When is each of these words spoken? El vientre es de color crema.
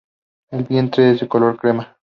El 0.49 0.63
vientre 0.63 1.11
es 1.11 1.19
de 1.19 1.27
color 1.27 1.57
crema. 1.59 1.95